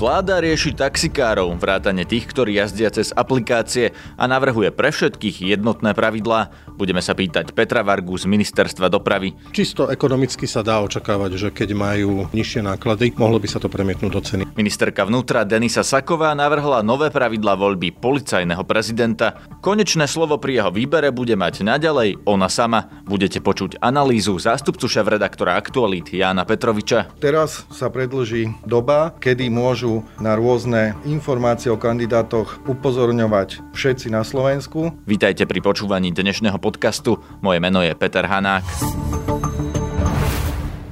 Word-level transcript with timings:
Vláda 0.00 0.40
rieši 0.40 0.72
taxikárov, 0.72 1.60
vrátane 1.60 2.08
tých, 2.08 2.24
ktorí 2.24 2.56
jazdia 2.56 2.88
cez 2.88 3.12
aplikácie 3.12 3.92
a 4.16 4.24
navrhuje 4.24 4.72
pre 4.72 4.88
všetkých 4.88 5.52
jednotné 5.52 5.92
pravidlá. 5.92 6.72
Budeme 6.72 7.04
sa 7.04 7.12
pýtať 7.12 7.52
Petra 7.52 7.84
Vargu 7.84 8.16
z 8.16 8.24
Ministerstva 8.24 8.88
dopravy. 8.88 9.36
Čisto 9.52 9.92
ekonomicky 9.92 10.48
sa 10.48 10.64
dá 10.64 10.80
očakávať, 10.80 11.36
že 11.36 11.48
keď 11.52 11.76
majú 11.76 12.24
nižšie 12.32 12.64
náklady, 12.64 13.12
mohlo 13.20 13.36
by 13.36 13.44
sa 13.52 13.60
to 13.60 13.68
premietnúť 13.68 14.12
do 14.16 14.20
ceny. 14.24 14.42
Ministerka 14.56 15.04
vnútra 15.04 15.44
Denisa 15.44 15.84
Saková 15.84 16.32
navrhla 16.32 16.80
nové 16.80 17.12
pravidlá 17.12 17.60
voľby 17.60 17.92
policajného 17.92 18.64
prezidenta. 18.64 19.36
Konečné 19.60 20.08
slovo 20.08 20.40
pri 20.40 20.64
jeho 20.64 20.72
výbere 20.72 21.12
bude 21.12 21.36
mať 21.36 21.60
naďalej 21.60 22.24
ona 22.24 22.48
sama. 22.48 22.88
Budete 23.04 23.44
počuť 23.44 23.76
analýzu 23.84 24.40
zástupcu 24.40 24.88
šéf-redaktora 24.88 25.60
Aktualit 25.60 26.08
Jána 26.08 26.48
Petroviča. 26.48 27.20
Teraz 27.20 27.68
sa 27.68 27.92
predlží 27.92 28.48
doba, 28.64 29.12
kedy 29.20 29.52
môžu 29.52 29.89
na 30.22 30.38
rôzne 30.38 30.94
informácie 31.02 31.72
o 31.72 31.80
kandidátoch 31.80 32.62
upozorňovať 32.70 33.74
všetci 33.74 34.14
na 34.14 34.22
Slovensku. 34.22 34.94
Vítajte 35.08 35.48
pri 35.50 35.58
počúvaní 35.58 36.14
dnešného 36.14 36.62
podcastu. 36.62 37.18
Moje 37.42 37.58
meno 37.58 37.82
je 37.82 37.90
Peter 37.98 38.22
Hanák. 38.22 38.62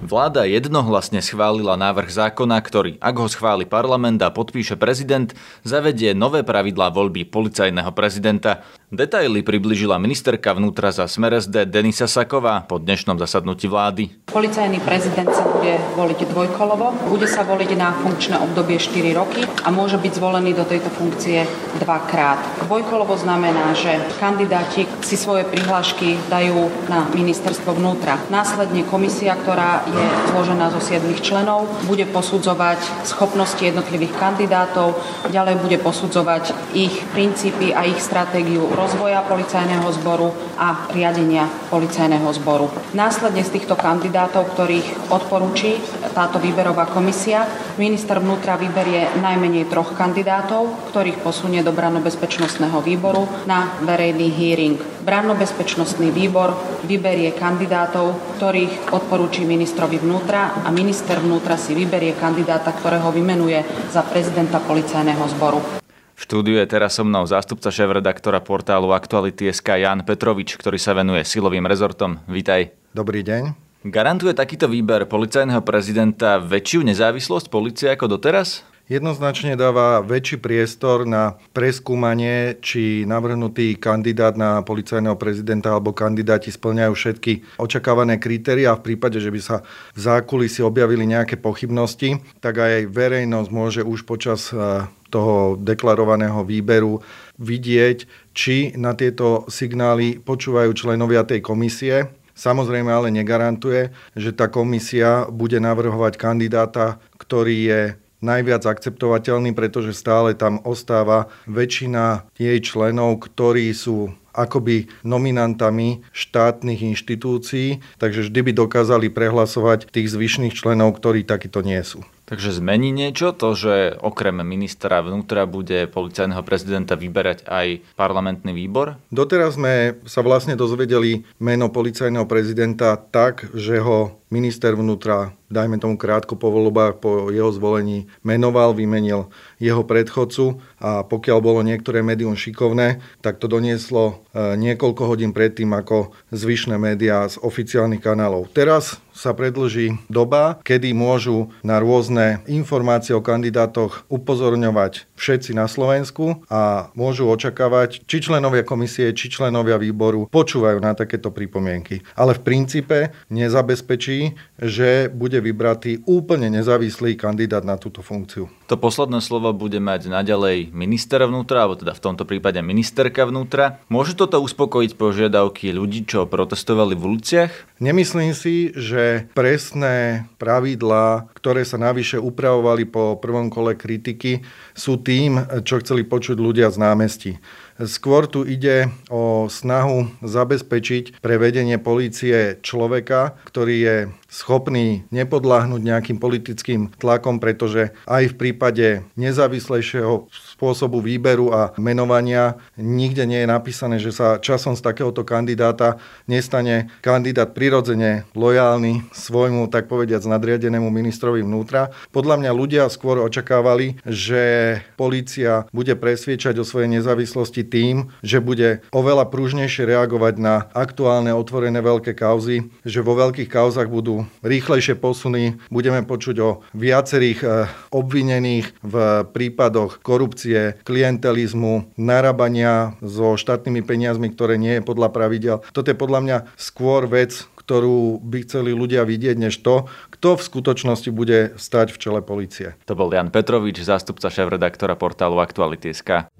Vláda 0.09 0.49
jednohlasne 0.49 1.21
schválila 1.21 1.77
návrh 1.77 2.09
zákona, 2.09 2.57
ktorý, 2.65 2.97
ak 2.97 3.15
ho 3.21 3.29
schváli 3.29 3.69
parlament 3.69 4.17
a 4.25 4.33
podpíše 4.33 4.81
prezident, 4.81 5.37
zavedie 5.69 6.17
nové 6.17 6.41
pravidlá 6.41 6.89
voľby 6.97 7.29
policajného 7.29 7.93
prezidenta. 7.93 8.65
Detaily 8.89 9.45
približila 9.45 10.01
ministerka 10.01 10.57
vnútra 10.57 10.89
za 10.89 11.05
Smer 11.05 11.37
SD 11.37 11.69
Denisa 11.69 12.09
Saková 12.09 12.65
po 12.65 12.81
dnešnom 12.81 13.21
zasadnutí 13.21 13.69
vlády. 13.69 14.09
Policajný 14.33 14.81
prezident 14.81 15.29
sa 15.29 15.45
bude 15.45 15.77
voliť 15.93 16.25
dvojkolovo, 16.25 16.97
bude 17.13 17.29
sa 17.29 17.45
voliť 17.45 17.77
na 17.77 17.93
funkčné 17.93 18.41
obdobie 18.41 18.81
4 18.81 19.13
roky 19.13 19.45
a 19.45 19.69
môže 19.69 20.01
byť 20.01 20.13
zvolený 20.17 20.57
do 20.57 20.65
tejto 20.65 20.89
funkcie 20.89 21.45
dvakrát. 21.85 22.41
Dvojkolovo 22.65 23.13
znamená, 23.21 23.77
že 23.77 23.93
kandidáti 24.17 24.89
si 25.05 25.21
svoje 25.21 25.45
prihlášky 25.45 26.17
dajú 26.33 26.89
na 26.89 27.13
ministerstvo 27.13 27.77
vnútra. 27.77 28.17
Následne 28.33 28.89
komisia, 28.89 29.37
ktorá 29.37 29.85
je 29.85 30.05
zložená 30.33 30.73
zo 30.73 30.81
7 30.81 31.05
členov, 31.21 31.69
bude 31.85 32.09
posudzovať 32.09 33.05
schopnosti 33.05 33.61
jednotlivých 33.61 34.17
kandidátov, 34.17 34.97
ďalej 35.29 35.61
bude 35.61 35.77
posudzovať 35.77 36.73
ich 36.73 37.05
princípy 37.13 37.77
a 37.77 37.85
ich 37.85 38.01
stratégiu 38.01 38.78
rozvoja 38.79 39.27
policajného 39.27 39.91
zboru 39.99 40.31
a 40.55 40.87
riadenia 40.95 41.51
policajného 41.67 42.31
zboru. 42.39 42.71
Následne 42.95 43.43
z 43.43 43.59
týchto 43.59 43.75
kandidátov, 43.75 44.55
ktorých 44.55 45.11
odporúči 45.11 45.83
táto 46.15 46.39
výberová 46.39 46.87
komisia, 46.87 47.43
minister 47.75 48.23
vnútra 48.23 48.55
vyberie 48.55 49.19
najmenej 49.19 49.67
troch 49.67 49.99
kandidátov, 49.99 50.95
ktorých 50.95 51.19
posunie 51.27 51.67
do 51.67 51.75
branno-bezpečnostného 51.75 52.79
výboru 52.87 53.27
na 53.51 53.75
verejný 53.83 54.31
hearing. 54.31 54.79
Branno-bezpečnostný 55.03 56.15
výbor 56.15 56.55
vyberie 56.87 57.35
kandidátov, 57.35 58.39
ktorých 58.39 58.95
odporúči 58.95 59.43
ministrovi 59.43 59.99
vnútra 59.99 60.63
a 60.63 60.71
minister 60.71 61.19
vnútra 61.19 61.59
si 61.59 61.75
vyberie 61.75 62.15
kandidáta, 62.15 62.71
ktorého 62.71 63.11
vymenuje 63.11 63.65
za 63.91 64.07
prezidenta 64.07 64.63
policajného 64.63 65.25
zboru. 65.35 65.88
V 66.19 66.27
štúdiu 66.27 66.59
je 66.59 66.67
teraz 66.67 66.99
so 66.99 67.07
mnou 67.07 67.23
zástupca 67.31 67.71
šéf-redaktora 67.71 68.43
portálu 68.43 68.91
Aktuality.sk 68.91 69.87
Jan 69.87 70.03
Petrovič, 70.03 70.59
ktorý 70.59 70.75
sa 70.75 70.91
venuje 70.91 71.23
silovým 71.23 71.63
rezortom. 71.63 72.19
Vítaj. 72.27 72.75
Dobrý 72.91 73.23
deň. 73.23 73.55
Garantuje 73.87 74.35
takýto 74.35 74.67
výber 74.67 75.07
policajného 75.07 75.63
prezidenta 75.63 76.43
väčšiu 76.43 76.83
nezávislosť 76.91 77.47
policie 77.47 77.95
ako 77.95 78.19
doteraz? 78.19 78.67
Jednoznačne 78.89 79.55
dáva 79.55 80.01
väčší 80.01 80.41
priestor 80.41 81.05
na 81.05 81.37
preskúmanie, 81.53 82.57
či 82.59 83.05
navrhnutý 83.05 83.77
kandidát 83.77 84.35
na 84.35 84.65
policajného 84.65 85.15
prezidenta 85.15 85.77
alebo 85.77 85.93
kandidáti 85.93 86.49
splňajú 86.49 86.93
všetky 86.97 87.61
očakávané 87.61 88.17
kritéria 88.17 88.75
v 88.75 88.93
prípade, 88.93 89.21
že 89.21 89.29
by 89.31 89.41
sa 89.41 89.57
v 89.93 89.99
zákulisi 90.01 90.65
objavili 90.65 91.05
nejaké 91.05 91.37
pochybnosti, 91.37 92.19
tak 92.41 92.59
aj 92.59 92.89
verejnosť 92.89 93.51
môže 93.53 93.81
už 93.85 94.09
počas 94.09 94.51
e, 94.51 94.89
toho 95.13 95.61
deklarovaného 95.61 96.43
výberu 96.45 97.05
vidieť, 97.37 98.09
či 98.33 98.73
na 98.75 98.97
tieto 98.97 99.45
signály 99.47 100.19
počúvajú 100.19 100.73
členovia 100.75 101.23
tej 101.29 101.45
komisie. 101.45 102.09
Samozrejme 102.39 102.87
ale 102.87 103.11
negarantuje, 103.11 103.91
že 104.15 104.31
tá 104.31 104.47
komisia 104.47 105.27
bude 105.27 105.59
navrhovať 105.59 106.15
kandidáta, 106.15 107.03
ktorý 107.19 107.57
je 107.67 107.81
najviac 108.21 108.67
akceptovateľný, 108.67 109.55
pretože 109.55 109.95
stále 109.95 110.35
tam 110.35 110.59
ostáva 110.67 111.31
väčšina 111.47 112.27
jej 112.39 112.59
členov, 112.63 113.23
ktorí 113.31 113.71
sú 113.75 114.15
akoby 114.39 114.87
nominantami 115.03 116.07
štátnych 116.15 116.87
inštitúcií, 116.95 117.83
takže 117.99 118.31
vždy 118.31 118.41
by 118.47 118.53
dokázali 118.55 119.11
prehlasovať 119.11 119.91
tých 119.91 120.15
zvyšných 120.15 120.55
členov, 120.55 120.95
ktorí 120.97 121.27
takíto 121.27 121.61
nie 121.67 121.83
sú. 121.83 122.07
Takže 122.29 122.61
zmení 122.61 122.93
niečo 122.93 123.33
to, 123.33 123.57
že 123.57 123.97
okrem 124.05 124.45
ministra 124.45 125.01
vnútra 125.01 125.49
bude 125.49 125.89
policajného 125.89 126.45
prezidenta 126.45 126.93
vyberať 126.93 127.49
aj 127.49 127.81
parlamentný 127.97 128.53
výbor? 128.53 129.01
Doteraz 129.09 129.57
sme 129.57 129.97
sa 130.05 130.21
vlastne 130.21 130.53
dozvedeli 130.53 131.25
meno 131.41 131.73
policajného 131.73 132.29
prezidenta 132.29 133.01
tak, 133.01 133.49
že 133.57 133.81
ho 133.81 134.21
minister 134.29 134.77
vnútra, 134.77 135.33
dajme 135.49 135.81
tomu 135.81 135.97
krátko 135.97 136.37
po 136.37 136.53
voľbách, 136.53 137.01
po 137.01 137.33
jeho 137.33 137.49
zvolení, 137.49 138.13
menoval, 138.21 138.77
vymenil 138.77 139.33
jeho 139.57 139.81
predchodcu 139.89 140.61
a 140.85 141.01
pokiaľ 141.09 141.39
bolo 141.41 141.65
niektoré 141.65 142.05
médium 142.05 142.37
šikovné, 142.37 143.01
tak 143.25 143.41
to 143.41 143.49
donieslo 143.49 144.21
niekoľko 144.39 145.03
hodín 145.03 145.35
predtým 145.35 145.75
ako 145.75 146.15
zvyšné 146.31 146.79
médiá 146.79 147.27
z 147.27 147.43
oficiálnych 147.43 147.99
kanálov. 147.99 148.47
Teraz 148.55 149.03
sa 149.19 149.35
predlží 149.35 149.99
doba, 150.07 150.63
kedy 150.63 150.95
môžu 150.95 151.51
na 151.67 151.83
rôzne 151.83 152.39
informácie 152.47 153.19
o 153.19 153.19
kandidátoch 153.19 154.07
upozorňovať 154.07 155.11
všetci 155.19 155.59
na 155.59 155.67
Slovensku 155.67 156.47
a 156.47 156.95
môžu 156.95 157.27
očakávať, 157.27 158.07
či 158.07 158.23
členovia 158.23 158.63
komisie, 158.63 159.11
či 159.11 159.27
členovia 159.27 159.75
výboru 159.75 160.31
počúvajú 160.31 160.79
na 160.79 160.95
takéto 160.95 161.35
pripomienky. 161.35 162.07
Ale 162.15 162.39
v 162.39 162.45
princípe 162.47 163.11
nezabezpečí, 163.35 164.39
že 164.63 165.11
bude 165.11 165.43
vybratý 165.43 166.07
úplne 166.07 166.47
nezávislý 166.55 167.19
kandidát 167.19 167.67
na 167.67 167.75
túto 167.75 168.07
funkciu. 168.07 168.47
To 168.69 168.77
posledné 168.77 169.25
slovo 169.25 169.51
bude 169.57 169.81
mať 169.81 170.13
naďalej 170.13 170.71
minister 170.77 171.25
vnútra, 171.25 171.65
alebo 171.65 171.81
teda 171.81 171.97
v 171.97 172.05
tomto 172.05 172.29
prípade 172.29 172.61
ministerka 172.61 173.25
vnútra. 173.25 173.81
Môže 173.89 174.13
toto 174.13 174.39
uspokojiť 174.45 174.95
požiadavky 174.95 175.73
ľudí, 175.73 176.05
čo 176.05 176.29
protestovali 176.29 176.93
v 176.93 177.03
uliciach? 177.17 177.53
Nemyslím 177.79 178.35
si, 178.35 178.75
že 178.75 179.31
presné 179.39 180.27
pravidlá, 180.43 181.31
ktoré 181.31 181.63
sa 181.63 181.79
navyše 181.79 182.19
upravovali 182.19 182.83
po 182.91 183.15
prvom 183.23 183.47
kole 183.47 183.79
kritiky, 183.79 184.43
sú 184.75 184.99
tým, 184.99 185.39
čo 185.63 185.79
chceli 185.79 186.03
počuť 186.03 186.43
ľudia 186.43 186.75
z 186.75 186.77
námestí. 186.83 187.33
Skôr 187.79 188.27
tu 188.27 188.43
ide 188.43 188.91
o 189.07 189.47
snahu 189.47 190.11
zabezpečiť 190.19 191.23
pre 191.23 191.39
vedenie 191.39 191.79
polície 191.79 192.59
človeka, 192.59 193.39
ktorý 193.47 193.77
je 193.79 193.97
schopný 194.27 195.07
nepodláhnuť 195.15 195.81
nejakým 195.81 196.19
politickým 196.19 196.93
tlakom, 196.99 197.39
pretože 197.39 197.95
aj 198.05 198.35
v 198.35 198.39
prípade 198.39 198.87
nezávislejšieho 199.15 200.29
spôsobu 200.59 200.99
výberu 200.99 201.55
a 201.55 201.73
menovania 201.79 202.59
nikde 202.75 203.25
nie 203.25 203.47
je 203.47 203.49
napísané, 203.49 203.97
že 204.03 204.11
sa 204.11 204.43
časom 204.43 204.75
z 204.75 204.83
takéhoto 204.83 205.23
kandidáta 205.23 206.03
nestane 206.27 206.93
kandidát 207.01 207.55
prirodzene 207.55 208.29
lojálny 208.35 209.07
svojmu, 209.15 209.71
tak 209.71 209.87
povediať, 209.87 210.27
nadriadenému 210.29 210.91
ministrovi 210.91 211.41
vnútra. 211.47 211.95
Podľa 212.13 212.43
mňa 212.43 212.53
ľudia 212.53 212.85
skôr 212.93 213.23
očakávali, 213.23 214.03
že 214.05 214.77
policia 215.01 215.65
bude 215.73 215.97
presviečať 215.97 216.59
o 216.61 216.69
svojej 216.69 216.91
nezávislosti 217.01 217.68
tým, 217.69 218.09
že 218.25 218.41
bude 218.41 218.81
oveľa 218.91 219.29
pružnejšie 219.29 219.85
reagovať 219.85 220.35
na 220.41 220.67
aktuálne 220.73 221.37
otvorené 221.37 221.79
veľké 221.85 222.17
kauzy, 222.17 222.73
že 222.83 223.05
vo 223.05 223.15
veľkých 223.15 223.53
kauzach 223.53 223.93
budú 223.93 224.25
rýchlejšie 224.41 224.97
posuny, 224.97 225.61
budeme 225.69 226.03
počuť 226.03 226.37
o 226.41 226.51
viacerých 226.73 227.41
eh, 227.45 227.51
obvinených 227.93 228.73
v 228.81 228.95
prípadoch 229.29 230.01
korupcie, 230.01 230.81
klientelizmu, 230.89 231.93
narábania 232.01 232.97
so 233.05 233.37
štátnymi 233.37 233.85
peniazmi, 233.85 234.33
ktoré 234.33 234.57
nie 234.57 234.81
je 234.81 234.87
podľa 234.87 235.13
pravidel. 235.13 235.57
Toto 235.77 235.93
je 235.93 235.99
podľa 235.99 236.21
mňa 236.25 236.37
skôr 236.57 237.05
vec, 237.05 237.45
ktorú 237.69 238.25
by 238.25 238.49
chceli 238.49 238.73
ľudia 238.73 239.05
vidieť, 239.05 239.37
než 239.37 239.61
to, 239.61 239.93
kto 240.17 240.41
v 240.41 240.43
skutočnosti 240.49 241.13
bude 241.13 241.53
stať 241.61 241.93
v 241.93 242.01
čele 242.01 242.21
policie. 242.25 242.73
To 242.89 242.97
bol 242.97 243.13
Jan 243.13 243.29
Petrovič, 243.29 243.85
zástupca 243.85 244.33
šéf-redaktora 244.33 244.97
portálu 244.97 245.37
Aktuality.sk. 245.37 246.33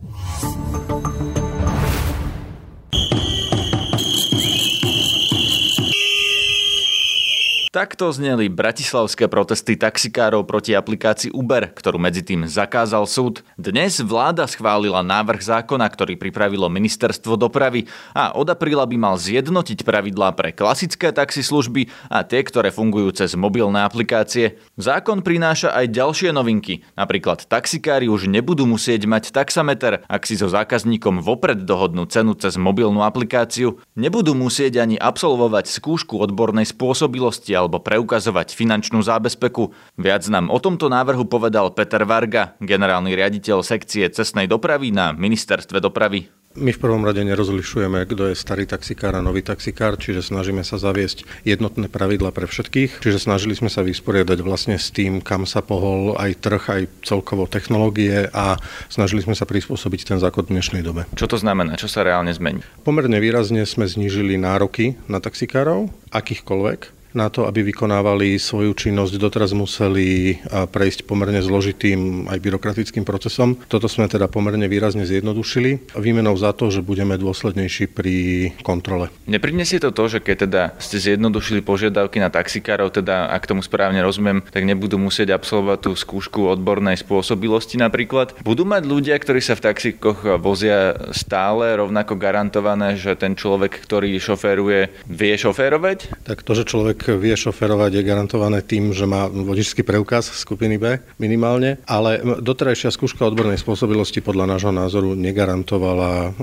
Takto 7.79 8.11
zneli 8.11 8.51
bratislavské 8.51 9.31
protesty 9.31 9.79
taxikárov 9.79 10.43
proti 10.51 10.75
aplikácii 10.75 11.31
Uber, 11.31 11.71
ktorú 11.71 12.03
medzi 12.03 12.27
tým 12.27 12.43
zakázal 12.43 13.07
súd. 13.07 13.47
Dnes 13.55 14.03
vláda 14.03 14.51
schválila 14.51 15.07
návrh 15.07 15.39
zákona, 15.39 15.87
ktorý 15.87 16.19
pripravilo 16.19 16.67
ministerstvo 16.67 17.39
dopravy 17.39 17.87
a 18.19 18.35
od 18.35 18.51
apríla 18.51 18.83
by 18.83 18.99
mal 18.99 19.15
zjednotiť 19.15 19.87
pravidlá 19.87 20.35
pre 20.35 20.51
klasické 20.51 21.15
taxislužby 21.15 21.87
a 22.11 22.27
tie, 22.27 22.43
ktoré 22.43 22.75
fungujú 22.75 23.15
cez 23.15 23.39
mobilné 23.39 23.87
aplikácie. 23.87 24.59
Zákon 24.75 25.23
prináša 25.23 25.71
aj 25.71 25.95
ďalšie 25.95 26.35
novinky. 26.35 26.83
Napríklad 26.99 27.47
taxikári 27.47 28.11
už 28.11 28.27
nebudú 28.27 28.67
musieť 28.67 29.07
mať 29.07 29.31
taxameter, 29.31 30.03
ak 30.11 30.27
si 30.27 30.35
so 30.35 30.51
zákazníkom 30.51 31.23
vopred 31.23 31.63
dohodnú 31.63 32.11
cenu 32.11 32.35
cez 32.35 32.59
mobilnú 32.59 33.07
aplikáciu. 33.07 33.79
Nebudú 33.95 34.35
musieť 34.35 34.83
ani 34.83 34.99
absolvovať 34.99 35.71
skúšku 35.71 36.19
odbornej 36.19 36.67
spôsobilosti 36.67 37.68
alebo 37.69 37.85
preukazovať 37.85 38.57
finančnú 38.57 39.05
zábezpeku. 39.05 39.69
Viac 40.01 40.25
nám 40.33 40.49
o 40.49 40.57
tomto 40.57 40.89
návrhu 40.89 41.29
povedal 41.29 41.69
Peter 41.77 42.09
Varga, 42.09 42.57
generálny 42.65 43.13
riaditeľ 43.13 43.61
sekcie 43.61 44.09
cestnej 44.09 44.49
dopravy 44.49 44.89
na 44.89 45.13
ministerstve 45.13 45.77
dopravy. 45.85 46.33
My 46.57 46.73
v 46.73 46.81
prvom 46.81 47.05
rade 47.05 47.21
nerozlišujeme, 47.23 48.09
kto 48.09 48.33
je 48.33 48.35
starý 48.35 48.65
taxikár 48.65 49.15
a 49.15 49.23
nový 49.23 49.45
taxikár, 49.45 50.01
čiže 50.01 50.33
snažíme 50.33 50.65
sa 50.65 50.81
zaviesť 50.81 51.23
jednotné 51.45 51.87
pravidla 51.93 52.33
pre 52.33 52.49
všetkých. 52.49 53.05
Čiže 53.05 53.21
snažili 53.21 53.53
sme 53.53 53.69
sa 53.69 53.85
vysporiadať 53.85 54.41
vlastne 54.43 54.75
s 54.81 54.89
tým, 54.89 55.21
kam 55.21 55.45
sa 55.45 55.61
pohol 55.61 56.17
aj 56.17 56.41
trh, 56.41 56.65
aj 56.67 56.83
celkovo 57.05 57.45
technológie 57.47 58.33
a 58.33 58.57
snažili 58.89 59.23
sme 59.23 59.37
sa 59.37 59.45
prispôsobiť 59.45 60.09
ten 60.09 60.19
zákon 60.19 60.49
v 60.49 60.59
dnešnej 60.59 60.83
dobe. 60.83 61.05
Čo 61.15 61.31
to 61.31 61.37
znamená? 61.37 61.77
Čo 61.77 61.87
sa 61.87 62.01
reálne 62.03 62.33
zmení? 62.33 62.65
Pomerne 62.83 63.21
výrazne 63.21 63.63
sme 63.69 63.85
znížili 63.85 64.41
nároky 64.41 64.97
na 65.05 65.21
taxikárov, 65.21 65.93
akýchkoľvek 66.11 66.98
na 67.17 67.33
to, 67.33 67.49
aby 67.49 67.65
vykonávali 67.65 68.37
svoju 68.37 68.73
činnosť, 68.77 69.17
doteraz 69.17 69.53
museli 69.57 70.39
prejsť 70.49 71.09
pomerne 71.09 71.41
zložitým 71.41 72.29
aj 72.29 72.39
byrokratickým 72.41 73.05
procesom. 73.05 73.57
Toto 73.69 73.89
sme 73.89 74.09
teda 74.09 74.29
pomerne 74.29 74.69
výrazne 74.69 75.09
zjednodušili 75.09 75.97
výmenou 75.97 76.37
za 76.37 76.53
to, 76.53 76.69
že 76.69 76.85
budeme 76.85 77.17
dôslednejší 77.17 77.91
pri 77.93 78.17
kontrole. 78.61 79.09
Neprinesie 79.25 79.81
to 79.81 79.93
to, 79.93 80.05
že 80.09 80.19
keď 80.21 80.37
teda 80.49 80.63
ste 80.79 80.97
zjednodušili 81.01 81.65
požiadavky 81.65 82.21
na 82.21 82.29
taxikárov, 82.29 82.93
teda 82.93 83.33
ak 83.33 83.49
tomu 83.49 83.65
správne 83.65 84.01
rozumiem, 84.05 84.45
tak 84.49 84.69
nebudú 84.69 85.01
musieť 85.01 85.37
absolvovať 85.37 85.79
tú 85.89 85.93
skúšku 85.97 86.49
odbornej 86.49 87.01
spôsobilosti 87.01 87.81
napríklad. 87.81 88.37
Budú 88.45 88.65
mať 88.69 88.83
ľudia, 88.85 89.17
ktorí 89.19 89.41
sa 89.43 89.57
v 89.57 89.65
taxíkoch 89.69 90.39
vozia 90.39 90.97
stále 91.13 91.77
rovnako 91.77 92.17
garantované, 92.21 92.95
že 92.95 93.17
ten 93.17 93.35
človek, 93.35 93.85
ktorý 93.85 94.17
šoféruje, 94.21 95.09
vie 95.09 95.35
šoférovať? 95.35 96.25
Tak 96.25 96.45
to, 96.47 96.53
že 96.55 96.69
človek 96.69 96.98
človek 96.99 97.23
vie 97.23 97.35
šoferovať, 97.39 97.91
je 97.95 98.03
garantované 98.03 98.59
tým, 98.67 98.91
že 98.91 99.07
má 99.07 99.31
vodičský 99.31 99.87
preukaz 99.87 100.35
skupiny 100.35 100.77
B 100.77 100.99
minimálne, 101.23 101.79
ale 101.87 102.21
doterajšia 102.43 102.91
skúška 102.91 103.23
odbornej 103.23 103.59
spôsobilosti 103.59 104.19
podľa 104.21 104.59
nášho 104.59 104.73
názoru 104.75 105.15
negarantovala 105.15 106.35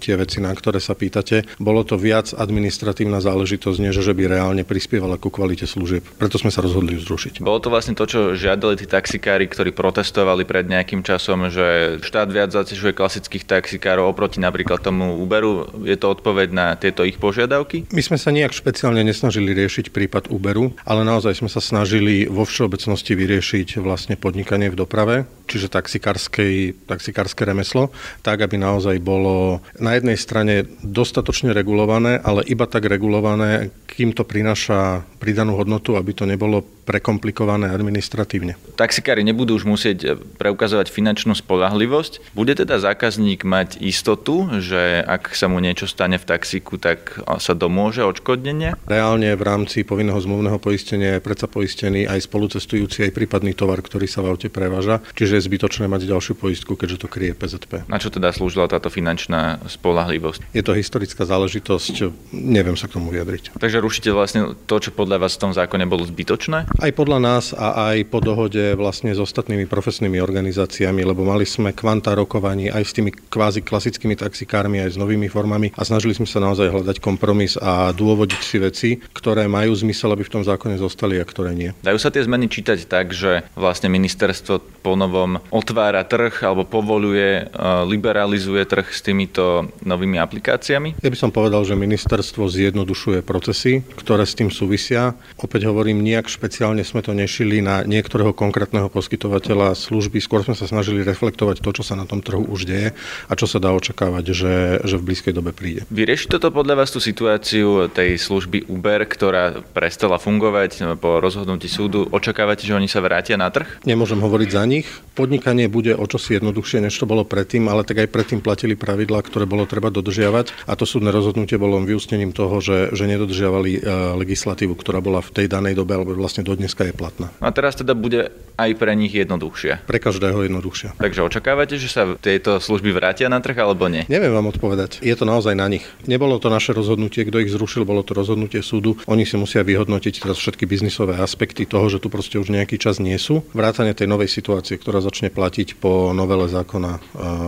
tie 0.00 0.16
veci, 0.16 0.40
na 0.40 0.52
ktoré 0.56 0.80
sa 0.80 0.96
pýtate. 0.96 1.44
Bolo 1.60 1.84
to 1.84 2.00
viac 2.00 2.32
administratívna 2.32 3.20
záležitosť, 3.20 3.78
než 3.80 4.00
že 4.00 4.16
by 4.16 4.32
reálne 4.32 4.64
prispievala 4.64 5.20
ku 5.20 5.28
kvalite 5.28 5.68
služieb. 5.68 6.00
Preto 6.16 6.40
sme 6.40 6.48
sa 6.48 6.64
rozhodli 6.64 6.96
ju 6.96 7.04
zrušiť. 7.04 7.44
Bolo 7.44 7.60
to 7.60 7.68
vlastne 7.68 7.92
to, 7.92 8.08
čo 8.08 8.32
žiadali 8.32 8.80
tí 8.80 8.88
taxikári, 8.88 9.44
ktorí 9.44 9.76
protestovali 9.76 10.48
pred 10.48 10.64
nejakým 10.64 11.04
časom, 11.04 11.52
že 11.52 12.00
štát 12.00 12.32
viac 12.32 12.48
zaťažuje 12.48 12.96
klasických 12.96 13.44
taxikárov 13.44 14.08
oproti 14.08 14.40
napríklad 14.40 14.80
tomu 14.80 15.20
Uberu. 15.20 15.68
Je 15.84 16.00
to 16.00 16.08
odpoveď 16.16 16.48
na 16.48 16.66
tieto 16.80 17.04
ich 17.04 17.20
požiadavky? 17.20 17.84
My 17.92 18.00
sme 18.00 18.16
sa 18.16 18.32
nejak 18.32 18.56
špeciálne 18.56 19.04
nesnažili 19.04 19.52
riešiť 19.52 19.89
prípad 19.90 20.30
Uberu, 20.30 20.72
ale 20.86 21.02
naozaj 21.02 21.42
sme 21.42 21.50
sa 21.50 21.58
snažili 21.58 22.30
vo 22.30 22.46
všeobecnosti 22.46 23.12
vyriešiť 23.18 23.82
vlastne 23.82 24.14
podnikanie 24.14 24.70
v 24.70 24.78
doprave, 24.78 25.16
čiže 25.50 25.68
taxikárske 25.68 27.42
remeslo, 27.42 27.90
tak, 28.22 28.40
aby 28.46 28.56
naozaj 28.56 29.02
bolo 29.02 29.60
na 29.82 29.98
jednej 29.98 30.14
strane 30.14 30.64
dostatočne 30.80 31.50
regulované, 31.50 32.22
ale 32.22 32.46
iba 32.46 32.70
tak 32.70 32.86
regulované, 32.86 33.74
kým 33.90 34.14
to 34.14 34.22
prináša 34.22 35.02
pridanú 35.18 35.58
hodnotu, 35.58 35.98
aby 35.98 36.14
to 36.14 36.24
nebolo 36.24 36.62
prekomplikované 36.90 37.70
administratívne. 37.70 38.58
Taxikári 38.74 39.22
nebudú 39.22 39.54
už 39.54 39.62
musieť 39.62 40.18
preukazovať 40.42 40.90
finančnú 40.90 41.38
spolahlivosť. 41.38 42.34
Bude 42.34 42.58
teda 42.58 42.82
zákazník 42.82 43.46
mať 43.46 43.78
istotu, 43.78 44.50
že 44.58 45.06
ak 45.06 45.38
sa 45.38 45.46
mu 45.46 45.62
niečo 45.62 45.86
stane 45.86 46.18
v 46.18 46.26
taxíku, 46.26 46.82
tak 46.82 47.22
sa 47.38 47.54
domôže 47.54 48.02
odškodnenie? 48.02 48.74
Reálne 48.90 49.38
v 49.38 49.42
rámci 49.46 49.86
povinného 49.86 50.18
zmluvného 50.18 50.58
poistenia 50.58 51.16
je 51.16 51.22
predsa 51.22 51.46
poistený 51.46 52.10
aj 52.10 52.26
spolucestujúci, 52.26 53.06
aj 53.06 53.14
prípadný 53.14 53.54
tovar, 53.54 53.78
ktorý 53.78 54.10
sa 54.10 54.26
v 54.26 54.34
aute 54.34 54.50
preváža. 54.50 54.98
Čiže 55.14 55.38
je 55.38 55.46
zbytočné 55.46 55.86
mať 55.86 56.10
ďalšiu 56.10 56.34
poistku, 56.34 56.74
keďže 56.74 57.06
to 57.06 57.12
kryje 57.12 57.38
PZP. 57.38 57.86
Na 57.86 58.02
čo 58.02 58.10
teda 58.10 58.34
slúžila 58.34 58.66
táto 58.66 58.90
finančná 58.90 59.62
spolahlivosť? 59.70 60.50
Je 60.50 60.66
to 60.66 60.74
historická 60.74 61.22
záležitosť, 61.22 62.10
neviem 62.34 62.74
sa 62.74 62.90
k 62.90 62.98
tomu 62.98 63.14
vyjadriť. 63.14 63.54
Takže 63.60 63.78
rušíte 63.78 64.10
vlastne 64.10 64.58
to, 64.66 64.74
čo 64.80 64.90
podľa 64.90 65.22
vás 65.22 65.36
v 65.36 65.42
tom 65.46 65.52
zákone 65.52 65.84
bolo 65.86 66.02
zbytočné? 66.08 66.79
Aj 66.80 66.96
podľa 66.96 67.20
nás 67.20 67.52
a 67.52 67.92
aj 67.92 68.08
po 68.08 68.24
dohode 68.24 68.72
vlastne 68.72 69.12
s 69.12 69.20
ostatnými 69.20 69.68
profesnými 69.68 70.16
organizáciami, 70.16 71.04
lebo 71.04 71.28
mali 71.28 71.44
sme 71.44 71.76
kvanta 71.76 72.16
rokovaní 72.16 72.72
aj 72.72 72.84
s 72.88 72.96
tými 72.96 73.12
kvázi 73.12 73.60
klasickými 73.60 74.16
taxikármi, 74.16 74.80
aj 74.80 74.96
s 74.96 75.00
novými 75.00 75.28
formami 75.28 75.76
a 75.76 75.84
snažili 75.84 76.16
sme 76.16 76.24
sa 76.24 76.40
naozaj 76.40 76.72
hľadať 76.72 76.96
kompromis 77.04 77.60
a 77.60 77.92
dôvodiť 77.92 78.40
si 78.40 78.56
veci, 78.56 78.90
ktoré 79.12 79.44
majú 79.44 79.76
zmysel, 79.76 80.16
aby 80.16 80.24
v 80.24 80.32
tom 80.32 80.40
zákone 80.40 80.80
zostali 80.80 81.20
a 81.20 81.28
ktoré 81.28 81.52
nie. 81.52 81.76
Dajú 81.84 82.00
sa 82.00 82.08
tie 82.08 82.24
zmeny 82.24 82.48
čítať 82.48 82.88
tak, 82.88 83.12
že 83.12 83.44
vlastne 83.60 83.92
ministerstvo 83.92 84.80
po 84.80 84.96
novom 84.96 85.36
otvára 85.52 86.08
trh 86.08 86.32
alebo 86.48 86.64
povoluje, 86.64 87.44
e, 87.44 87.68
liberalizuje 87.84 88.64
trh 88.64 88.88
s 88.88 89.04
týmito 89.04 89.68
novými 89.84 90.16
aplikáciami? 90.16 90.96
Ja 91.04 91.12
by 91.12 91.18
som 91.20 91.28
povedal, 91.28 91.60
že 91.68 91.76
ministerstvo 91.76 92.48
zjednodušuje 92.48 93.20
procesy, 93.20 93.84
ktoré 94.00 94.24
s 94.24 94.32
tým 94.32 94.48
súvisia. 94.48 95.12
Opäť 95.36 95.68
hovorím, 95.68 96.00
nejak 96.00 96.24
špeciálne 96.24 96.59
špeciálne 96.60 96.84
sme 96.84 97.00
to 97.00 97.16
nešili 97.16 97.64
na 97.64 97.88
niektorého 97.88 98.36
konkrétneho 98.36 98.92
poskytovateľa 98.92 99.72
služby, 99.72 100.20
skôr 100.20 100.44
sme 100.44 100.52
sa 100.52 100.68
snažili 100.68 101.00
reflektovať 101.00 101.64
to, 101.64 101.72
čo 101.72 101.80
sa 101.80 101.96
na 101.96 102.04
tom 102.04 102.20
trhu 102.20 102.44
už 102.44 102.68
deje 102.68 102.92
a 102.92 103.32
čo 103.32 103.48
sa 103.48 103.56
dá 103.56 103.72
očakávať, 103.72 104.24
že, 104.36 104.54
že 104.84 105.00
v 105.00 105.06
blízkej 105.08 105.32
dobe 105.32 105.56
príde. 105.56 105.88
Vyrieši 105.88 106.28
toto 106.28 106.52
podľa 106.52 106.84
vás 106.84 106.92
tú 106.92 107.00
situáciu 107.00 107.88
tej 107.88 108.20
služby 108.20 108.68
Uber, 108.68 109.08
ktorá 109.08 109.64
prestala 109.72 110.20
fungovať 110.20 111.00
po 111.00 111.24
rozhodnutí 111.24 111.64
súdu? 111.64 112.04
Očakávate, 112.12 112.68
že 112.68 112.76
oni 112.76 112.92
sa 112.92 113.00
vrátia 113.00 113.40
na 113.40 113.48
trh? 113.48 113.80
Nemôžem 113.88 114.20
hovoriť 114.20 114.48
za 114.52 114.60
nich. 114.68 114.84
Podnikanie 115.16 115.64
bude 115.64 115.96
o 115.96 116.04
čosi 116.04 116.36
jednoduchšie, 116.36 116.84
než 116.84 116.92
to 116.92 117.08
bolo 117.08 117.24
predtým, 117.24 117.72
ale 117.72 117.88
tak 117.88 118.04
aj 118.04 118.12
predtým 118.12 118.44
platili 118.44 118.76
pravidlá, 118.76 119.24
ktoré 119.24 119.48
bolo 119.48 119.64
treba 119.64 119.88
dodržiavať 119.88 120.68
a 120.68 120.76
to 120.76 120.84
súdne 120.84 121.08
rozhodnutie 121.08 121.56
bolo 121.56 121.80
vyústením 121.80 122.36
toho, 122.36 122.60
že, 122.60 122.92
že 122.92 123.08
nedodržiavali 123.08 123.80
e, 123.80 123.80
legislatívu, 124.20 124.76
ktorá 124.76 125.00
bola 125.00 125.24
v 125.24 125.32
tej 125.32 125.46
danej 125.48 125.72
dobe 125.72 125.96
alebo 125.96 126.12
vlastne 126.12 126.44
do 126.49 126.49
dneska 126.56 126.86
je 126.86 126.94
platná. 126.94 127.28
A 127.42 127.50
teraz 127.50 127.76
teda 127.76 127.92
bude 127.94 128.32
aj 128.60 128.70
pre 128.76 128.92
nich 128.92 129.16
jednoduchšie. 129.16 129.88
Pre 129.88 129.98
každého 130.00 130.44
jednoduchšie. 130.44 131.00
Takže 131.00 131.20
očakávate, 131.24 131.80
že 131.80 131.88
sa 131.88 132.14
tieto 132.20 132.60
služby 132.60 132.92
vrátia 132.92 133.32
na 133.32 133.40
trh 133.40 133.56
alebo 133.56 133.88
nie? 133.88 134.04
Neviem 134.12 134.36
vám 134.36 134.52
odpovedať. 134.52 135.00
Je 135.00 135.16
to 135.16 135.24
naozaj 135.24 135.56
na 135.56 135.64
nich. 135.64 135.84
Nebolo 136.04 136.36
to 136.36 136.52
naše 136.52 136.76
rozhodnutie, 136.76 137.24
kto 137.24 137.40
ich 137.40 137.48
zrušil, 137.48 137.88
bolo 137.88 138.04
to 138.04 138.12
rozhodnutie 138.12 138.60
súdu. 138.60 139.00
Oni 139.08 139.24
si 139.24 139.40
musia 139.40 139.64
vyhodnotiť 139.64 140.20
teraz 140.20 140.36
všetky 140.36 140.68
biznisové 140.68 141.16
aspekty 141.16 141.64
toho, 141.64 141.88
že 141.88 142.04
tu 142.04 142.12
proste 142.12 142.36
už 142.36 142.52
nejaký 142.52 142.76
čas 142.76 143.00
nie 143.00 143.16
sú. 143.16 143.40
Vrátane 143.56 143.96
tej 143.96 144.12
novej 144.12 144.28
situácie, 144.28 144.76
ktorá 144.76 145.00
začne 145.00 145.32
platiť 145.32 145.80
po 145.80 146.12
novele 146.12 146.44
zákona, 146.44 147.00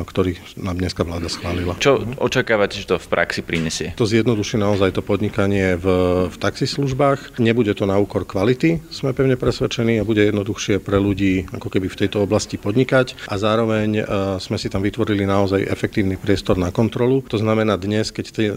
ktorý 0.08 0.40
nám 0.56 0.80
dneska 0.80 1.04
vláda 1.04 1.28
schválila. 1.28 1.76
Čo 1.76 2.00
očakávate, 2.16 2.80
že 2.80 2.88
to 2.88 2.96
v 2.96 3.08
praxi 3.12 3.44
prinesie? 3.44 3.92
To 4.00 4.08
zjednoduší 4.08 4.56
naozaj 4.56 4.96
to 4.96 5.04
podnikanie 5.04 5.76
v, 5.76 5.86
v 6.32 6.36
taxislužbách. 6.40 7.36
Nebude 7.36 7.76
to 7.76 7.84
na 7.84 8.00
úkor 8.00 8.24
kvality, 8.24 8.80
sme 8.92 9.16
pevne 9.16 9.40
presvedčení 9.40 9.98
a 9.98 10.06
bude 10.06 10.20
jednoduchšie 10.28 10.78
pre 10.84 11.00
ľudí 11.00 11.48
ako 11.48 11.72
keby 11.72 11.88
v 11.88 11.98
tejto 12.04 12.22
oblasti 12.22 12.60
podnikať 12.60 13.26
a 13.26 13.40
zároveň 13.40 13.90
e, 13.98 14.02
sme 14.38 14.60
si 14.60 14.68
tam 14.68 14.84
vytvorili 14.84 15.24
naozaj 15.24 15.64
efektívny 15.64 16.20
priestor 16.20 16.60
na 16.60 16.68
kontrolu. 16.68 17.24
To 17.32 17.40
znamená 17.40 17.80
dnes, 17.80 18.12
keď 18.12 18.26
tie 18.28 18.52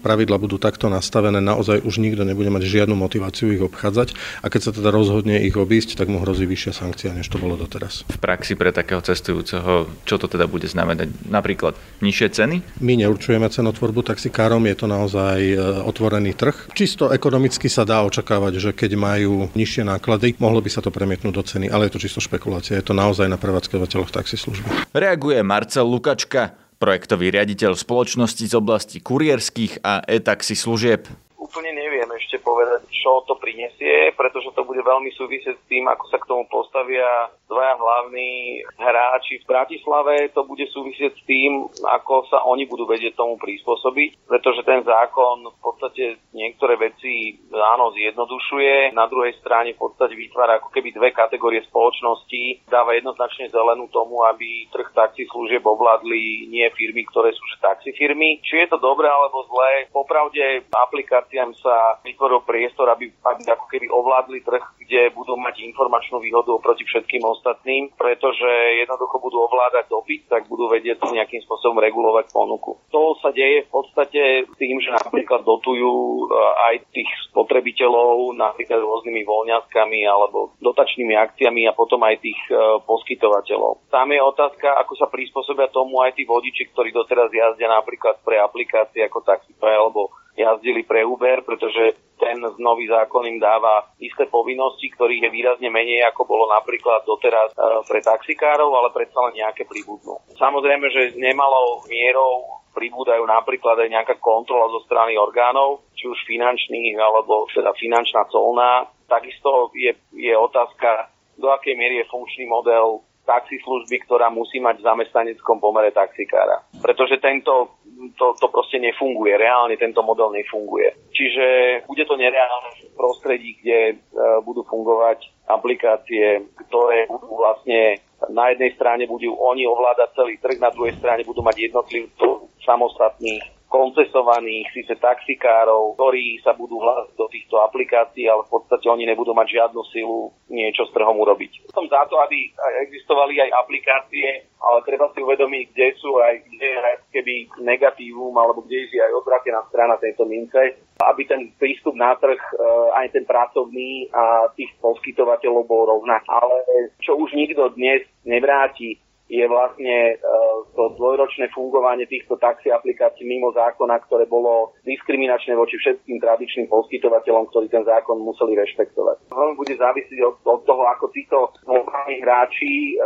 pravidla 0.00 0.38
budú 0.38 0.62
takto 0.62 0.86
nastavené, 0.86 1.42
naozaj 1.42 1.82
už 1.82 1.98
nikto 1.98 2.22
nebude 2.22 2.48
mať 2.48 2.62
žiadnu 2.70 2.94
motiváciu 2.94 3.50
ich 3.50 3.60
obchádzať 3.60 4.14
a 4.40 4.46
keď 4.46 4.60
sa 4.62 4.72
teda 4.72 4.94
rozhodne 4.94 5.42
ich 5.42 5.58
obísť, 5.58 5.98
tak 5.98 6.06
mu 6.06 6.22
hrozí 6.22 6.46
vyššia 6.46 6.72
sankcia, 6.72 7.10
než 7.10 7.26
to 7.26 7.42
bolo 7.42 7.58
doteraz. 7.58 8.06
V 8.06 8.18
praxi 8.22 8.54
pre 8.54 8.70
takého 8.70 9.02
cestujúceho, 9.02 9.90
čo 10.06 10.16
to 10.16 10.30
teda 10.30 10.46
bude 10.46 10.70
znamenať? 10.70 11.10
Napríklad 11.26 11.74
nižšie 11.98 12.28
ceny? 12.30 12.56
My 12.78 12.94
neurčujeme 12.94 13.50
cenotvorbu 13.50 14.06
taxikárom, 14.06 14.62
je 14.70 14.76
to 14.78 14.86
naozaj 14.86 15.38
e, 15.42 15.56
otvorený 15.82 16.38
trh. 16.38 16.70
Čisto 16.78 17.10
ekonomicky 17.10 17.66
sa 17.66 17.82
dá 17.82 18.06
očakávať, 18.06 18.62
že 18.62 18.70
keď 18.70 18.94
majú 18.94 19.50
nižšie 19.58 19.79
náklady, 19.84 20.40
mohlo 20.40 20.64
by 20.64 20.70
sa 20.72 20.80
to 20.80 20.88
premietnúť 20.88 21.34
do 21.36 21.44
ceny, 21.44 21.68
ale 21.68 21.86
je 21.86 21.98
to 21.98 22.02
čisto 22.08 22.24
špekulácia. 22.24 22.80
Je 22.80 22.86
to 22.86 22.96
naozaj 22.96 23.28
na 23.28 23.36
prevádzkovateľoch 23.36 24.08
taxislužby. 24.08 24.96
Reaguje 24.96 25.44
Marcel 25.44 25.84
Lukačka, 25.84 26.56
projektový 26.80 27.28
riaditeľ 27.36 27.76
spoločnosti 27.76 28.40
z 28.40 28.54
oblasti 28.56 29.04
kurierských 29.04 29.84
a 29.84 30.00
e-taxi 30.08 30.56
služieb. 30.56 31.04
Úplne 31.36 31.70
neviem 31.76 32.08
ešte 32.16 32.30
ešte 32.30 32.46
povedať, 32.46 32.79
čo 32.90 33.24
to 33.24 33.38
prinesie, 33.38 34.12
pretože 34.18 34.52
to 34.52 34.62
bude 34.66 34.82
veľmi 34.82 35.10
súvisieť 35.14 35.56
s 35.56 35.64
tým, 35.70 35.86
ako 35.88 36.04
sa 36.10 36.18
k 36.18 36.28
tomu 36.28 36.44
postavia 36.50 37.30
dvaja 37.50 37.74
hlavní 37.78 38.62
hráči 38.78 39.42
v 39.42 39.48
Bratislave. 39.48 40.30
To 40.34 40.46
bude 40.46 40.66
súvisieť 40.70 41.12
s 41.14 41.22
tým, 41.26 41.66
ako 41.82 42.26
sa 42.30 42.42
oni 42.46 42.66
budú 42.66 42.86
vedieť 42.86 43.18
tomu 43.18 43.40
prispôsobiť, 43.40 44.30
pretože 44.30 44.62
ten 44.62 44.86
zákon 44.86 45.50
v 45.50 45.58
podstate 45.58 46.04
niektoré 46.30 46.78
veci 46.78 47.38
áno 47.50 47.90
zjednodušuje, 47.94 48.94
na 48.94 49.10
druhej 49.10 49.34
strane 49.42 49.74
v 49.74 49.82
podstate 49.82 50.14
vytvára 50.14 50.62
ako 50.62 50.70
keby 50.70 50.94
dve 50.94 51.10
kategórie 51.10 51.62
spoločnosti, 51.66 52.70
dáva 52.70 52.94
jednoznačne 52.94 53.50
zelenú 53.50 53.90
tomu, 53.90 54.22
aby 54.26 54.70
trh 54.70 54.90
taxislužieb 54.94 55.62
ovládli 55.66 56.46
nie 56.46 56.66
firmy, 56.78 57.02
ktoré 57.10 57.34
sú 57.34 57.42
že 57.50 57.58
taxifirmy. 57.62 58.38
Či 58.46 58.66
je 58.66 58.68
to 58.70 58.78
dobré 58.78 59.10
alebo 59.10 59.42
zlé, 59.50 59.90
popravde 59.90 60.62
aplikáciám 60.70 61.50
sa 61.58 61.98
vytvoril 62.06 62.42
priestor, 62.46 62.79
aby, 62.88 63.12
aby 63.12 63.42
ako 63.50 63.66
keby 63.68 63.86
ovládli 63.90 64.40
trh, 64.40 64.64
kde 64.80 65.12
budú 65.12 65.36
mať 65.36 65.60
informačnú 65.66 66.22
výhodu 66.22 66.54
oproti 66.54 66.86
všetkým 66.86 67.20
ostatným, 67.22 67.92
pretože 67.98 68.48
jednoducho 68.80 69.20
budú 69.20 69.44
ovládať 69.44 69.90
dopyt, 69.92 70.30
tak 70.30 70.48
budú 70.48 70.70
vedieť 70.70 71.02
nejakým 71.04 71.42
spôsobom 71.44 71.82
regulovať 71.82 72.32
ponuku. 72.32 72.78
To 72.94 73.18
sa 73.20 73.34
deje 73.34 73.66
v 73.66 73.70
podstate 73.70 74.22
tým, 74.56 74.76
že 74.80 74.90
napríklad 74.94 75.42
dotujú 75.42 75.92
eh, 76.26 76.68
aj 76.72 76.74
tých 76.94 77.10
spotrebiteľov 77.30 78.34
napríklad 78.36 78.80
rôznymi 78.80 79.22
voľňaskami 79.26 80.00
alebo 80.06 80.54
dotačnými 80.62 81.14
akciami 81.18 81.66
a 81.66 81.76
potom 81.76 82.00
aj 82.06 82.22
tých 82.22 82.40
eh, 82.50 82.58
poskytovateľov. 82.86 83.90
Tam 83.90 84.08
je 84.10 84.20
otázka, 84.22 84.78
ako 84.80 84.92
sa 84.96 85.06
prispôsobia 85.10 85.68
tomu 85.70 86.00
aj 86.02 86.14
tí 86.14 86.22
vodiči, 86.24 86.70
ktorí 86.70 86.94
doteraz 86.94 87.32
jazdia 87.32 87.68
napríklad 87.70 88.22
pre 88.22 88.38
aplikácie 88.38 89.02
ako 89.06 89.24
Taxify 89.24 89.74
alebo 89.74 90.12
jazdili 90.36 90.86
pre 90.86 91.02
Uber, 91.02 91.42
pretože 91.42 91.98
ten 92.20 92.36
nový 92.60 92.84
zákon 92.86 93.24
im 93.24 93.40
dáva 93.40 93.88
isté 93.96 94.28
povinnosti, 94.28 94.92
ktorých 94.92 95.26
je 95.26 95.30
výrazne 95.32 95.68
menej, 95.72 96.04
ako 96.12 96.28
bolo 96.28 96.44
napríklad 96.52 97.02
doteraz 97.08 97.56
e, 97.56 97.56
pre 97.88 98.04
taxikárov, 98.04 98.68
ale 98.76 98.92
predsa 98.92 99.24
len 99.30 99.40
nejaké 99.40 99.64
príbudnú. 99.64 100.20
Samozrejme, 100.36 100.86
že 100.92 101.02
s 101.12 101.16
nemalou 101.16 101.80
mierou 101.88 102.60
pribúdajú 102.76 103.24
napríklad 103.26 103.82
aj 103.82 103.88
nejaká 103.88 104.14
kontrola 104.22 104.70
zo 104.70 104.84
strany 104.86 105.18
orgánov, 105.18 105.82
či 105.96 106.06
už 106.06 106.22
finančných, 106.28 106.94
alebo 107.00 107.48
teda 107.50 107.74
finančná 107.74 108.28
colná. 108.30 108.86
Takisto 109.10 109.74
je, 109.74 109.96
je 110.14 110.34
otázka, 110.36 111.10
do 111.40 111.50
akej 111.50 111.74
miery 111.74 112.04
je 112.04 112.10
funkčný 112.12 112.46
model 112.46 113.02
taxislužby, 113.30 114.02
ktorá 114.06 114.26
musí 114.32 114.58
mať 114.58 114.82
v 114.82 114.86
zamestnaneckom 114.90 115.62
pomere 115.62 115.94
taxikára. 115.94 116.66
Pretože 116.82 117.22
tento 117.22 117.79
to, 118.16 118.34
to 118.40 118.46
proste 118.48 118.80
nefunguje, 118.80 119.36
reálne 119.36 119.76
tento 119.76 120.00
model 120.00 120.32
nefunguje. 120.32 121.12
Čiže 121.12 121.44
bude 121.84 122.04
to 122.08 122.16
nereálne 122.16 122.72
prostredí, 122.96 123.60
kde 123.60 123.78
e, 123.92 123.94
budú 124.40 124.64
fungovať 124.64 125.28
aplikácie, 125.50 126.48
ktoré 126.66 127.10
budú 127.10 127.36
vlastne 127.36 128.00
na 128.28 128.52
jednej 128.52 128.76
strane 128.76 129.08
budú 129.08 129.32
oni 129.32 129.64
ovládať 129.64 130.12
celý 130.12 130.36
trh, 130.36 130.60
na 130.60 130.68
druhej 130.68 130.92
strane 131.00 131.24
budú 131.24 131.40
mať 131.40 131.72
jednotlivcov 131.72 132.52
samostatných 132.64 133.59
koncesovaných 133.70 134.66
síce 134.74 134.98
taxikárov, 134.98 135.94
ktorí 135.94 136.42
sa 136.42 136.58
budú 136.58 136.82
hľadať 136.82 137.14
do 137.14 137.30
týchto 137.30 137.62
aplikácií, 137.62 138.26
ale 138.26 138.42
v 138.42 138.58
podstate 138.58 138.90
oni 138.90 139.06
nebudú 139.06 139.30
mať 139.30 139.46
žiadnu 139.46 139.80
silu 139.94 140.34
niečo 140.50 140.90
s 140.90 140.92
trhom 140.92 141.14
urobiť. 141.22 141.70
Som 141.70 141.86
za 141.86 142.02
to, 142.10 142.18
aby 142.18 142.50
existovali 142.82 143.38
aj 143.38 143.54
aplikácie, 143.62 144.50
ale 144.58 144.82
treba 144.82 145.06
si 145.14 145.22
uvedomiť, 145.22 145.64
kde 145.70 145.86
sú 146.02 146.18
aj, 146.18 146.34
kde 146.50 146.68
je 146.68 146.92
keby 147.14 147.34
negatívum, 147.62 148.34
alebo 148.34 148.66
kde 148.66 148.90
je 148.90 148.98
aj 148.98 149.14
odvratená 149.22 149.62
strana 149.70 149.94
tejto 150.02 150.26
mince, 150.26 150.82
aby 150.98 151.22
ten 151.24 151.54
prístup 151.54 151.94
na 151.94 152.18
trh, 152.18 152.36
e, 152.36 152.54
aj 152.98 153.06
ten 153.14 153.24
pracovný 153.24 154.10
a 154.10 154.50
tých 154.52 154.74
poskytovateľov 154.82 155.62
bol 155.64 155.86
rovnaký. 155.86 156.26
Ale 156.26 156.56
čo 156.98 157.14
už 157.14 157.38
nikto 157.38 157.70
dnes 157.78 158.02
nevráti, 158.26 158.98
je 159.30 159.46
vlastne 159.46 160.18
uh, 160.18 160.49
to 160.80 160.96
dvojročné 160.96 161.52
fungovanie 161.52 162.08
týchto 162.08 162.40
taxi 162.40 162.72
aplikácií 162.72 163.28
mimo 163.28 163.52
zákona, 163.52 164.00
ktoré 164.08 164.24
bolo 164.24 164.72
diskriminačné 164.88 165.52
voči 165.52 165.76
všetkým 165.76 166.16
tradičným 166.16 166.72
poskytovateľom, 166.72 167.52
ktorí 167.52 167.68
ten 167.68 167.84
zákon 167.84 168.16
museli 168.24 168.56
rešpektovať. 168.56 169.28
Veľmi 169.28 169.60
bude 169.60 169.76
závisieť 169.76 170.24
od, 170.24 170.40
od 170.48 170.60
toho, 170.64 170.88
ako 170.88 171.12
títo 171.12 171.52
lokálni 171.68 172.24
hráči 172.24 172.96
uh, 172.96 173.04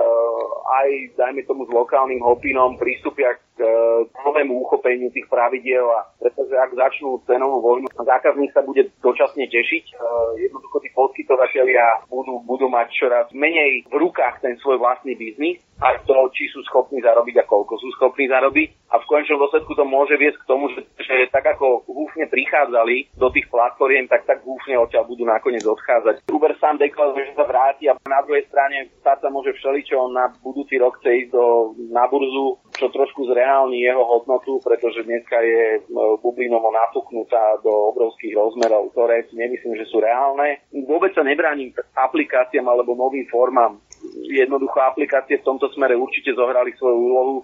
aj, 0.87 1.19
dajme 1.19 1.43
tomu, 1.51 1.67
s 1.67 1.75
lokálnym 1.75 2.23
hopinom 2.23 2.79
prístupia 2.79 3.35
k 3.59 3.67
uh, 3.67 4.07
novému 4.23 4.55
uchopeniu 4.63 5.11
tých 5.11 5.27
pravidiel 5.27 5.83
a 5.83 6.07
pretože 6.23 6.55
ak 6.55 6.79
začnú 6.79 7.27
cenovú 7.27 7.59
vojnu, 7.59 7.91
zákazník 7.91 8.55
sa 8.55 8.63
bude 8.63 8.87
dočasne 9.03 9.51
tešiť. 9.51 9.85
Uh, 9.99 10.39
jednoducho 10.39 10.79
tí 10.79 10.95
poskytovateľia 10.95 12.07
budú, 12.07 12.39
budú 12.47 12.71
mať 12.71 12.87
čoraz 12.95 13.27
menej 13.35 13.83
v 13.91 13.95
rukách 13.99 14.47
ten 14.47 14.55
svoj 14.63 14.79
vlastný 14.79 15.19
biznis 15.19 15.59
a 15.83 15.99
to, 16.07 16.31
či 16.31 16.47
sú 16.55 16.63
schopní 16.71 17.03
zarobiť 17.03 17.43
a 17.43 17.49
koľko 17.49 17.75
sú 17.83 17.91
schopní 17.99 18.31
zarobiť. 18.31 18.95
A 18.95 19.03
v 19.03 19.09
konečnom 19.11 19.43
dôsledku 19.43 19.75
to 19.75 19.83
môže 19.83 20.15
viesť 20.15 20.39
k 20.39 20.49
tomu, 20.49 20.71
že, 20.71 20.87
že 21.03 21.27
tak 21.35 21.43
ako 21.59 21.83
húfne 21.91 22.31
prichádzali 22.31 23.11
do 23.19 23.27
tých 23.35 23.51
platformiem, 23.51 24.07
tak 24.07 24.23
tak 24.23 24.47
húfne 24.47 24.79
odtiaľ 24.79 25.03
budú 25.11 25.27
nakoniec 25.27 25.67
odchádzať. 25.67 26.31
Uber 26.31 26.55
sám 26.63 26.79
deklaruje, 26.79 27.35
že 27.35 27.39
sa 27.39 27.45
vráti 27.49 27.91
a 27.91 27.99
na 28.07 28.23
druhej 28.23 28.47
strane 28.47 28.95
stať 29.03 29.27
sa 29.27 29.29
môže 29.35 29.51
všeličo. 29.59 29.99
On 29.99 30.15
na 30.15 30.31
budúci 30.47 30.79
rok 30.79 31.03
chce 31.03 31.27
ísť 31.27 31.31
do, 31.35 31.75
na 31.91 32.07
burzu, 32.07 32.63
čo 32.79 32.87
trošku 32.95 33.27
zreálni 33.35 33.83
jeho 33.83 34.03
hodnotu, 34.07 34.63
pretože 34.63 35.03
dneska 35.03 35.43
je 35.43 35.83
bublinovo 36.23 36.71
nafúknutá 36.71 37.59
do 37.67 37.91
obrovských 37.91 38.35
rozmerov, 38.39 38.95
ktoré 38.95 39.27
si 39.27 39.35
nemyslím, 39.35 39.75
že 39.75 39.91
sú 39.91 39.99
reálne. 39.99 40.63
Vôbec 40.87 41.11
sa 41.19 41.27
nebránim 41.27 41.75
aplikáciám 41.99 42.67
alebo 42.71 42.95
novým 42.95 43.27
formám 43.27 43.83
jednoducho 44.35 44.81
aplikácie 44.83 45.39
v 45.39 45.47
tomto 45.47 45.71
smere 45.71 45.95
určite 45.95 46.35
zohrali 46.35 46.75
svoju 46.75 46.99
úlohu 46.99 47.37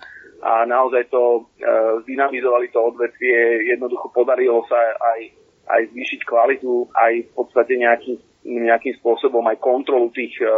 a 0.42 0.64
naozaj 0.64 1.04
to 1.12 1.22
e, 1.36 1.40
zdynamizovali 2.04 2.72
to 2.72 2.80
odvetvie, 2.80 3.70
jednoducho 3.76 4.08
podarilo 4.10 4.64
sa 4.66 4.78
aj, 4.96 5.20
aj 5.68 5.82
zvýšiť 5.92 6.20
kvalitu, 6.24 6.88
aj 6.96 7.12
v 7.28 7.30
podstate 7.36 7.76
nejakým 7.76 8.18
nejakým 8.40 8.96
spôsobom 9.04 9.44
aj 9.52 9.60
kontrolu 9.60 10.08
tých, 10.16 10.32
e, 10.40 10.48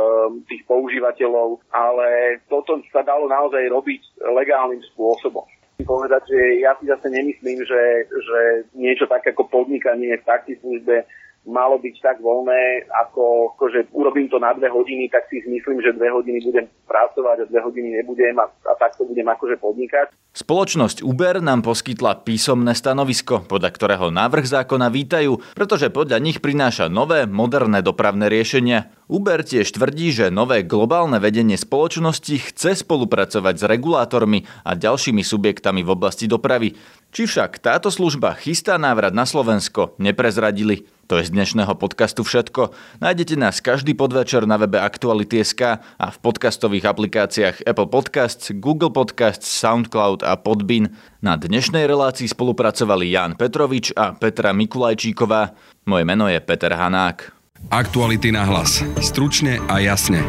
tých 0.47 0.63
používateľov, 0.71 1.59
ale 1.75 2.39
toto 2.47 2.79
sa 2.95 3.03
dalo 3.03 3.27
naozaj 3.27 3.59
robiť 3.67 4.23
legálnym 4.23 4.79
spôsobom. 4.95 5.43
Povedať, 5.83 6.23
že 6.31 6.63
ja 6.63 6.79
si 6.79 6.87
zase 6.87 7.11
nemyslím, 7.11 7.59
že, 7.67 7.83
že 8.07 8.39
niečo 8.79 9.11
tak 9.11 9.27
ako 9.27 9.51
podnikanie 9.51 10.15
v 10.15 10.27
taxislužbe 10.31 11.03
malo 11.43 11.79
byť 11.79 11.95
tak 11.99 12.17
voľné, 12.23 12.87
ako, 13.07 13.55
ako 13.55 13.65
že 13.75 13.81
urobím 13.91 14.31
to 14.31 14.39
na 14.39 14.55
dve 14.55 14.71
hodiny, 14.71 15.11
tak 15.11 15.27
si 15.27 15.43
myslím, 15.43 15.83
že 15.83 15.95
dve 15.95 16.15
hodiny 16.15 16.39
budem 16.47 16.67
pracovať 16.87 17.37
a 17.43 17.49
dve 17.51 17.61
hodiny 17.67 17.99
nebudem 17.99 18.39
a, 18.39 18.47
a 18.47 18.73
takto 18.79 19.03
budem 19.07 19.27
akože 19.27 19.59
podnikať. 19.59 20.15
Spoločnosť 20.33 21.05
Uber 21.05 21.45
nám 21.45 21.61
poskytla 21.61 22.25
písomné 22.25 22.73
stanovisko, 22.73 23.45
podľa 23.45 23.71
ktorého 23.75 24.09
návrh 24.09 24.49
zákona 24.49 24.89
vítajú, 24.89 25.43
pretože 25.53 25.93
podľa 25.93 26.25
nich 26.25 26.41
prináša 26.41 26.89
nové, 26.89 27.29
moderné 27.29 27.85
dopravné 27.85 28.33
riešenia. 28.33 28.89
Uber 29.13 29.45
tiež 29.45 29.69
tvrdí, 29.77 30.09
že 30.09 30.33
nové 30.33 30.65
globálne 30.65 31.21
vedenie 31.21 31.61
spoločnosti 31.61 32.49
chce 32.49 32.81
spolupracovať 32.81 33.55
s 33.61 33.65
regulátormi 33.69 34.49
a 34.65 34.73
ďalšími 34.73 35.21
subjektami 35.21 35.85
v 35.85 35.93
oblasti 35.93 36.25
dopravy. 36.25 36.81
Či 37.13 37.29
však 37.29 37.61
táto 37.61 37.93
služba 37.93 38.33
chystá 38.41 38.81
návrat 38.81 39.13
na 39.13 39.29
Slovensko, 39.29 39.93
neprezradili. 40.01 40.89
To 41.13 41.21
je 41.21 41.29
z 41.29 41.37
dnešného 41.37 41.77
podcastu 41.77 42.25
všetko. 42.25 42.73
Nájdete 43.05 43.37
nás 43.37 43.61
každý 43.61 43.93
podvečer 43.93 44.49
na 44.49 44.57
webe 44.57 44.81
Aktuality.sk 44.81 45.77
a 45.77 46.07
v 46.09 46.17
podcastových 46.25 46.89
aplikáciách 46.89 47.69
Apple 47.69 47.93
Podcasts, 47.93 48.49
Google 48.57 48.89
Podcasts, 48.89 49.45
Soundcloud 49.45 50.25
a 50.25 50.41
Podbean. 50.41 50.89
Na 51.21 51.37
dnešnej 51.37 51.85
relácii 51.85 52.33
spolupracovali 52.33 53.13
Jan 53.13 53.37
Petrovič 53.37 53.93
a 53.93 54.17
Petra 54.17 54.57
Mikulajčíková. 54.57 55.53
Moje 55.85 56.09
meno 56.09 56.33
je 56.33 56.41
Peter 56.41 56.73
Hanák. 56.73 57.29
Aktuality 57.69 58.33
na 58.33 58.49
hlas. 58.49 58.81
Stručne 59.05 59.61
a 59.69 59.85
jasne. 59.85 60.25